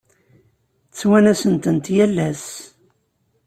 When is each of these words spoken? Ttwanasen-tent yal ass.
Ttwanasen-tent 0.89 1.85
yal 1.95 2.15
ass. 2.29 2.47